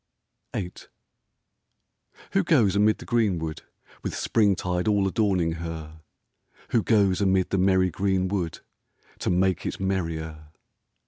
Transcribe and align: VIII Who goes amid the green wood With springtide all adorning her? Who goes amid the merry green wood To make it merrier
VIII 0.55 0.73
Who 2.31 2.43
goes 2.43 2.75
amid 2.75 2.97
the 2.97 3.05
green 3.05 3.37
wood 3.37 3.61
With 4.01 4.15
springtide 4.15 4.87
all 4.87 5.07
adorning 5.07 5.51
her? 5.61 6.01
Who 6.69 6.81
goes 6.81 7.21
amid 7.21 7.51
the 7.51 7.59
merry 7.59 7.91
green 7.91 8.27
wood 8.27 8.61
To 9.19 9.29
make 9.29 9.63
it 9.67 9.79
merrier 9.79 10.47